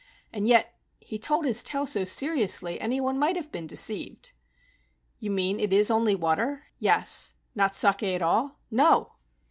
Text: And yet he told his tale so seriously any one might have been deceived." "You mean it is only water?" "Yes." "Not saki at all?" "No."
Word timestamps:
And 0.33 0.47
yet 0.47 0.73
he 0.99 1.19
told 1.19 1.45
his 1.45 1.61
tale 1.61 1.85
so 1.85 2.05
seriously 2.05 2.81
any 2.81 2.99
one 2.99 3.19
might 3.19 3.35
have 3.35 3.51
been 3.51 3.67
deceived." 3.67 4.31
"You 5.19 5.29
mean 5.29 5.59
it 5.59 5.71
is 5.71 5.91
only 5.91 6.15
water?" 6.15 6.63
"Yes." 6.79 7.33
"Not 7.53 7.75
saki 7.75 8.15
at 8.15 8.23
all?" 8.23 8.57
"No." 8.71 9.11